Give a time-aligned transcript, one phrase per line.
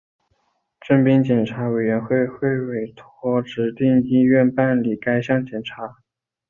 [0.79, 5.97] 征兵检查委员会会委托指定医院办理该项检查。